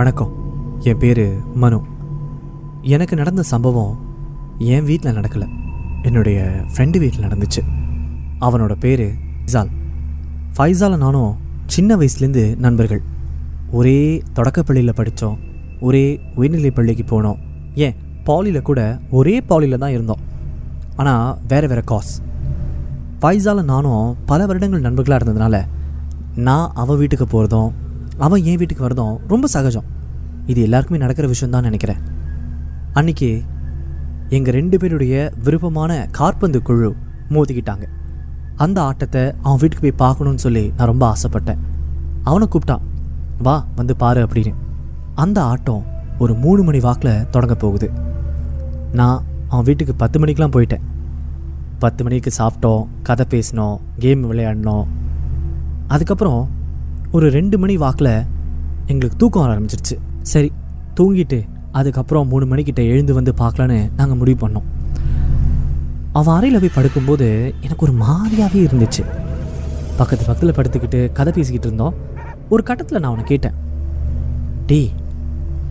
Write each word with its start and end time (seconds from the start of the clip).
வணக்கம். 0.00 0.32
என் 0.78 0.98
பேர் 0.98 1.38
மனு. 1.54 1.82
எனக்கு 2.82 3.16
நடந்த 3.16 3.42
சம்பவம் 3.42 3.98
என் 4.58 4.84
வீட்டில் 4.84 5.16
நடக்கலை. 5.16 5.48
என்னுடைய 6.02 6.64
ஃப்ரெண்டு 6.76 6.98
வீட்டில் 6.98 7.24
நடந்துச்சு. 7.24 7.64
அவனோட 8.40 8.74
பேர் 8.80 9.14
ஃபைசால் 9.46 9.68
ஃபைசால 10.56 10.96
நானும் 10.96 11.36
சின்ன 11.66 11.96
வயசுலேருந்து 11.96 12.56
நண்பர்கள். 12.56 13.02
ஒரே 13.70 14.22
தொடக்கப்பள்ளியில் 14.34 14.92
படித்தோம். 14.92 15.38
ஒரே 15.80 16.20
உயர்நிலை 16.34 16.70
பள்ளிக்கு 16.70 17.22
போனோம். 17.22 17.38
ஏன் 17.74 17.94
பாலியில் 18.24 18.62
கூட 18.62 19.00
ஒரே 19.10 19.40
பாலியில் 19.40 19.78
தான் 19.78 19.90
இருந்தோம். 19.90 20.20
ஆனால் 20.96 21.38
வேறு 21.48 21.68
வேறு 21.68 21.84
காஸ் 21.84 22.22
ஃபைசால 23.22 23.62
நானும் 23.62 24.16
பல 24.26 24.46
வருடங்கள் 24.46 24.80
நண்பர்களாக 24.80 25.24
இருந்ததுனால 25.24 25.66
நான் 26.36 26.70
அவன் 26.74 26.98
வீட்டுக்கு 26.98 27.26
போகிறதும் 27.26 27.88
அவன் 28.24 28.44
என் 28.50 28.58
வீட்டுக்கு 28.60 28.86
வரதும் 28.86 29.14
ரொம்ப 29.28 29.46
சகஜம். 29.46 29.86
இது 30.46 30.60
எல்லாருக்குமே 30.66 31.00
நடக்கிற 31.00 31.26
விஷயம் 31.28 31.54
தான் 31.54 31.66
நினைக்கிறேன். 31.68 32.00
அன்னைக்கு 32.92 33.30
எங்கள் 34.36 34.54
ரெண்டு 34.54 34.76
பேருடைய 34.78 35.14
விருப்பமான 35.44 35.92
காற்பந்து 36.18 36.58
குழு 36.62 36.90
மோதிக்கிட்டாங்க. 37.34 37.84
அந்த 38.56 38.78
ஆட்டத்தை 38.82 39.22
அவன் 39.42 39.60
வீட்டுக்கு 39.62 39.84
போய் 39.86 40.00
பார்க்கணுன்னு 40.04 40.44
சொல்லி 40.46 40.64
நான் 40.76 40.90
ரொம்ப 40.92 41.04
ஆசைப்பட்டேன். 41.12 41.60
அவனை 42.22 42.46
கூப்பிட்டான் 42.48 42.84
வா 43.46 43.66
வந்து 43.76 43.96
பாரு 43.96 44.20
அப்படின்னு. 44.26 44.54
அந்த 45.14 45.38
ஆட்டம் 45.42 45.82
ஒரு 46.18 46.32
மூணு 46.34 46.62
மணி 46.62 46.80
வாக்கில் 46.80 47.28
தொடங்க 47.30 47.54
போகுது. 47.54 47.90
நான் 48.92 49.18
அவன் 49.48 49.64
வீட்டுக்கு 49.64 49.94
பத்து 49.94 50.16
மணிக்கெலாம் 50.20 50.54
போயிட்டேன். 50.56 50.86
பத்து 51.78 52.00
மணிக்கு 52.04 52.30
சாப்பிட்டோம் 52.38 52.86
கதை 53.02 53.26
பேசினோம் 53.30 53.76
கேம் 53.98 54.24
விளையாடினோம். 54.30 54.88
அதுக்கப்புறம் 55.88 56.42
ஒரு 57.12 57.30
ரெண்டு 57.30 57.58
மணி 57.58 57.76
வாக்கில் 57.76 58.22
எங்களுக்கு 58.86 59.16
தூக்கம் 59.16 59.46
வர 59.46 59.58
ஆரம்பிச்சிருச்சு. 59.58 59.98
சரி 60.22 60.52
தூங்கிட்டு 61.00 61.48
அதுக்கப்புறம் 61.72 62.28
மூணு 62.28 62.46
மணிக்கிட்ட 62.46 62.74
எழுந்து 62.74 63.14
வந்து 63.14 63.34
பார்க்கலான்னு 63.38 63.90
நாங்கள் 63.96 64.18
முடிவு 64.18 64.48
பண்ணோம். 64.48 64.62
அவன் 66.12 66.36
அறையில் 66.36 66.60
போய் 66.60 66.84
படுக்கும்போது 66.84 67.54
எனக்கு 67.60 67.76
ஒரு 67.78 67.92
மாதிரியாகவே 67.92 68.64
இருந்துச்சு. 68.64 69.04
பக்கத்து 69.96 70.24
பக்கத்தில் 70.26 70.50
படுத்துக்கிட்டு 70.50 71.12
கதை 71.12 71.32
பேசிக்கிட்டு 71.32 71.66
இருந்தோம். 71.66 71.94
ஒரு 72.48 72.62
கட்டத்தில் 72.62 72.98
நான் 72.98 73.06
அவனை 73.06 73.24
கேட்டேன். 73.24 73.52
டே 74.66 74.90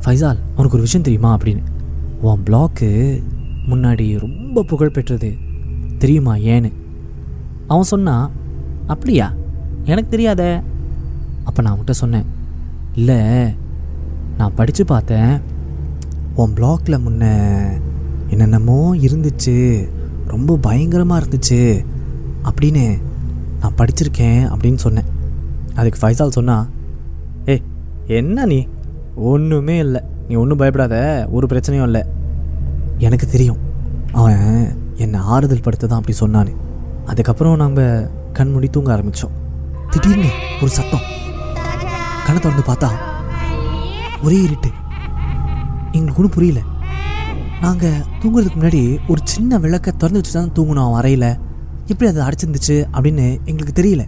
ஃபைசால் 0.05 0.37
உனக்கு 0.55 0.71
ஒரு 0.71 0.79
விஷயம் 0.79 1.05
தெரியுமா? 1.05 1.37
அப்படின்னு. 1.37 1.63
உன் 2.21 2.43
பிளாக்கு 2.43 3.21
முன்னாடி 3.69 4.19
ரொம்ப 4.19 4.63
புகழ் 4.63 4.89
பெற்றது 4.89 5.35
தெரியுமா 5.97 6.35
ஏன்னு? 6.35 6.73
அவன் 7.67 7.83
சொன்னான் 7.83 8.31
அப்படியா? 8.87 9.33
எனக்கு 9.83 10.09
தெரியாத. 10.09 10.63
அப்போ 11.49 11.61
நான் 11.61 11.75
அவன்கிட்ட 11.75 11.91
சொன்னேன் 11.91 12.25
இல்லை 12.95 13.19
நான் 14.37 14.55
படித்து 14.55 14.85
பார்த்தேன். 14.85 15.41
உன் 16.35 16.53
பிளாக்ல 16.53 16.95
முன்ன 17.05 17.23
என்னென்னமோ 18.27 18.95
இருந்துச்சு. 18.95 19.55
ரொம்ப 20.27 20.57
பயங்கரமாக 20.61 21.25
இருந்துச்சு. 21.25 21.61
அப்படின்னு 22.49 22.83
நான் 23.61 23.77
படிச்சிருக்கேன் 23.77 24.41
அப்படின்னு 24.53 24.75
சொன்னேன். 24.75 25.07
அதுக்கு 25.75 25.99
ஃபைசால் 26.01 26.35
சொன்னா 26.37 26.57
ஏ 27.47 27.61
என்ன 28.07 28.45
நீ? 28.45 28.67
ஒன்றுமே 29.15 29.77
இல்லை. 29.77 30.01
நீ 30.27 30.35
ஒன்றும் 30.35 30.57
பயப்படாத. 30.57 31.27
ஒரு 31.31 31.47
பிரச்சனையும் 31.47 31.87
இல்லை. 31.89 32.03
எனக்கு 32.97 33.27
தெரியும். 33.27 33.59
அவன் 34.11 34.77
என்னை 34.95 35.19
ஆறுதல் 35.19 35.61
படுத்த 35.61 35.87
தான் 35.87 36.01
அப்படி 36.01 36.17
சொன்னான்னு 36.19 36.55
அதுக்கப்புறம் 37.05 37.55
நம்ம 37.55 37.81
கண் 38.33 38.51
முடி 38.51 38.67
தூங்க 38.67 38.89
ஆரம்பித்தோம் 38.97 39.35
திடீர்னு 39.89 40.29
ஒரு 40.61 40.71
சத்தம். 40.71 41.05
கண்ணை 42.29 42.41
திறந்து 42.41 42.63
பார்த்தா 42.69 42.89
ஒரே 44.25 44.39
இருட்டு. 44.47 44.69
எங்களுக்கு 45.95 46.19
ஒன்றும் 46.21 46.35
புரியல. 46.35 46.59
நாங்கள் 47.63 48.03
தூங்குறதுக்கு 48.21 48.59
முன்னாடி 48.59 48.81
ஒரு 49.11 49.21
சின்ன 49.31 49.57
விளக்கை 49.63 49.91
திறந்து 50.01 50.19
வச்சு 50.19 50.33
தான் 50.35 50.51
தூங்கினோம் 50.57 50.93
வரையில் 50.97 51.27
எப்படி 51.91 52.09
அது 52.09 52.21
அடைச்சிருந்துச்சு 52.25 52.75
அப்படின்னு 52.95 53.25
எங்களுக்கு 53.51 53.73
தெரியல. 53.79 54.03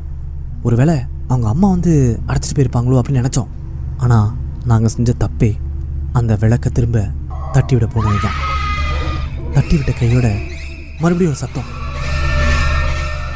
ஒருவேளை 0.68 0.96
அவங்க 1.32 1.48
அம்மா 1.54 1.68
வந்து 1.76 1.94
அடைச்சிட்டு 2.30 2.58
போயிருப்பாங்களோ 2.58 3.00
அப்படின்னு 3.00 3.24
நினச்சோம். 3.24 3.52
ஆனால் 4.04 4.30
நாங்கள் 4.72 4.94
செஞ்ச 4.96 5.12
தப்பே 5.24 5.52
அந்த 6.20 6.38
விளக்கை 6.42 6.72
திரும்ப 6.78 7.06
தட்டி 7.56 7.74
விட 7.76 7.88
போனது 7.94 8.22
தான் 8.26 8.40
தட்டி 9.56 9.76
விட்ட 9.78 9.94
கையோட 10.02 10.28
மறுபடியும் 11.04 11.34
ஒரு 11.34 11.44
சத்தம். 11.44 11.70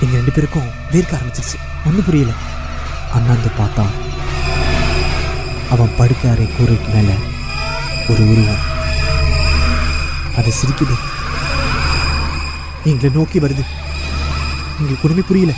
எங்கள் 0.03 0.19
ரெண்டு 0.19 0.35
பேருக்கும் 0.35 0.69
வேர்க்க 0.93 1.19
ஆரம்பிச்சிருச்சு. 1.19 1.59
ஒன்றும் 1.87 2.07
புரியல. 2.09 2.33
அண்ணாந்து 3.17 3.51
பார்த்தா 3.61 3.85
அவன் 5.69 5.95
படுக்க 5.97 6.29
அறை 6.29 6.45
கூரைக்கு 6.45 6.93
மேலே 6.93 7.13
ஒரு 8.09 8.29
உருவம். 8.29 8.73
அது 10.37 10.53
சிரிக்குது. 10.61 10.95
எங்களை 12.83 13.15
நோக்கி 13.15 13.39
வருது. 13.39 13.63
எங்களுக்கு 14.79 15.07
உடனே 15.07 15.21
புரியல. 15.27 15.51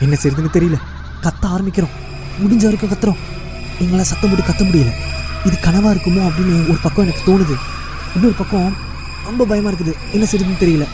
என்ன 0.00 0.16
செய்யறதுன்னு 0.22 0.56
தெரியல. 0.56 0.80
கத்த 1.22 1.46
ஆரம்பிக்கிறோம். 1.46 1.94
முடிஞ்ச 2.42 2.62
வரைக்கும் 2.62 2.90
கத்துறோம். 2.90 3.16
எங்களால் 3.78 4.04
சத்தம் 4.04 4.30
போட்டு 4.30 4.52
கத்த 4.52 4.66
முடியல. 4.66 4.92
இது 5.44 5.58
கனவாக 5.62 5.94
இருக்குமோ 5.94 6.28
அப்படின்னு 6.28 6.68
ஒரு 6.68 6.78
பக்கம் 6.82 7.08
எனக்கு 7.08 7.32
தோணுது. 7.32 7.56
இன்னொரு 8.14 8.34
பக்கம் 8.38 8.76
ரொம்ப 9.24 9.44
பயமாக 9.44 9.76
இருக்குது. 9.76 9.94
என்ன 10.12 10.26
செய்யுதுன்னு 10.30 10.62
தெரியல. 10.62 10.86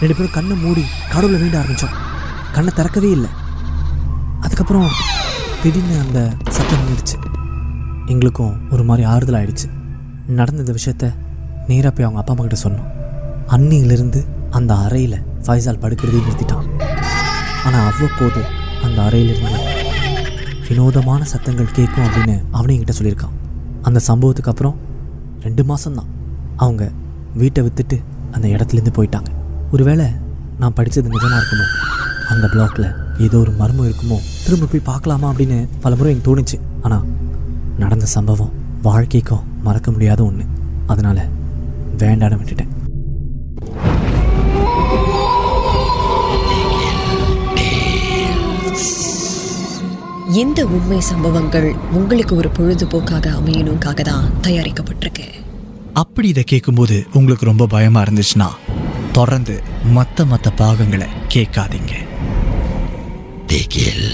ரெண்டு 0.00 0.14
பேரும் 0.14 0.30
கண்ணை 0.30 0.56
மூடி 0.56 0.84
கடவுளை 1.08 1.40
வேண்ட 1.40 1.58
ஆரம்பித்தோம் 1.58 1.94
கண்ணை 2.52 2.72
திறக்கவே 2.76 3.10
இல்லை. 3.10 3.28
அதுக்கப்புறம் 4.40 4.90
திடீர்னு 5.62 6.00
அந்த 6.00 6.36
சத்தம் 6.50 6.78
நின்றுச்சு 6.78 7.29
எங்களுக்கும் 8.10 8.54
ஒரு 8.70 8.84
மாதிரி 8.84 9.06
ஆறுதல் 9.06 9.38
ஆயிடுச்சு. 9.40 9.66
நடந்த 10.26 10.62
இந்த 10.62 10.72
விஷயத்த 10.72 11.14
நேராக 11.66 11.90
போய் 11.96 12.06
அவங்க 12.06 12.20
அப்பா 12.20 12.34
அம்மா 12.34 12.44
கிட்ட 12.44 12.68
சொன்னோம். 12.68 12.88
அன்னியிலிருந்து 13.54 14.20
அந்த 14.50 14.74
அறையில் 14.74 15.16
ஃபைசால் 15.42 15.82
படுக்கிறதையும் 15.82 16.28
நிறுத்திட்டான். 16.28 16.66
ஆனால் 17.64 17.86
அவ்வப்போது 17.92 18.42
அந்த 18.82 19.02
அறையிலிருந்து. 19.02 19.58
வினோதமான 20.68 21.24
சத்தங்கள் 21.24 21.72
கேட்கும் 21.72 22.04
அப்படின்னு 22.04 22.42
அவனே 22.50 22.78
என்கிட்ட 22.78 22.94
சொல்லியிருக்கான். 22.98 23.36
அந்த 23.82 24.00
சம்பவத்துக்கு 24.06 24.50
அப்புறம் 24.52 24.76
ரெண்டு 25.42 25.62
மாதம்தான் 25.62 26.10
அவங்க 26.56 26.90
வீட்டை 27.34 27.64
விற்றுட்டு 27.64 28.02
அந்த 28.30 28.48
இடத்துலேருந்து 28.48 28.94
போயிட்டாங்க. 28.96 29.30
ஒருவேளை 29.72 30.06
நான் 30.58 30.72
படித்தது 30.72 31.08
நிஜமாக 31.08 31.40
இருக்குமோ? 31.40 31.66
அந்த 32.28 32.46
பிளாக்ல 32.46 32.86
ஏதோ 33.18 33.38
ஒரு 33.38 33.50
மர்மம் 33.50 33.88
இருக்குமோ? 33.88 34.18
திரும்ப 34.44 34.66
போய் 34.66 34.80
பார்க்கலாமா 34.84 35.32
அப்படின்னு 35.32 35.68
பல 35.80 35.96
முறை 35.96 36.10
எனக்கு 36.12 36.28
தோணுச்சு. 36.28 36.58
ஆனால் 36.82 37.04
நடந்த 37.82 38.06
சம்பவம் 38.16 38.52
வாழ்க்கைக்கும் 38.82 39.46
மறக்க 39.62 39.88
முடியாத 39.94 40.20
ஒன்று 40.24 40.44
அதனால 40.86 41.18
வேண்டான்னு 41.98 42.38
விட்டுட்டேன். 42.40 42.72
இந்த 50.42 50.60
உண்மை 50.76 50.98
சம்பவங்கள் 51.00 51.68
உங்களுக்கு 51.98 52.34
ஒரு 52.36 52.48
பொழுதுபோக்காக 52.56 53.26
அமையணுக்காக 53.38 54.00
தான் 54.10 54.26
தயாரிக்கப்பட்டிருக்கு. 54.42 55.26
அப்படி 55.92 56.28
இதை 56.28 56.44
கேட்கும்போது 56.52 56.96
உங்களுக்கு 57.12 57.50
ரொம்ப 57.50 57.66
பயமா 57.66 58.02
இருந்துச்சுன்னா 58.02 58.48
தொடர்ந்து 59.12 59.56
மற்ற 59.96 60.24
மற்ற 60.24 60.50
பாகங்களை 60.60 61.08
கேட்காதீங்க. 61.34 61.94
திகில் 63.46 64.06